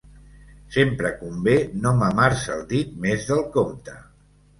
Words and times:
Sempre 0.75 1.09
convé 1.19 1.53
no 1.83 1.91
mamar-se 1.99 2.55
el 2.55 2.63
dit 2.71 2.95
més 3.05 3.29
del 3.33 3.45
compte. 3.59 3.95